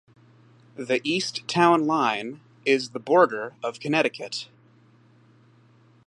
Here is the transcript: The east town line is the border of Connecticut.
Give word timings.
The 0.77 0.99
east 1.03 1.47
town 1.47 1.85
line 1.85 2.39
is 2.65 2.89
the 2.89 2.99
border 2.99 3.53
of 3.61 3.79
Connecticut. 3.79 4.47